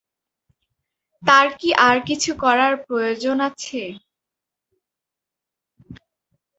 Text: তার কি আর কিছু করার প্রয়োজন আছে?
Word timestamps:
তার 1.23 1.47
কি 1.59 1.69
আর 1.87 1.97
কিছু 2.07 2.31
করার 2.43 2.73
প্রয়োজন 2.87 3.37
আছে? 3.47 3.81